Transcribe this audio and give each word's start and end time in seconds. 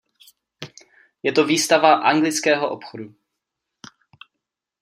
Je 1.23 1.31
to 1.31 1.45
výstava 1.45 1.95
anglického 1.95 2.69
obchodu. 2.71 3.13